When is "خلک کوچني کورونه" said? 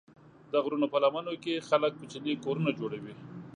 1.67-2.71